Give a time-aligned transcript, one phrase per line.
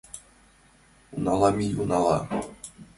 [1.15, 2.17] —Унала мий, унала.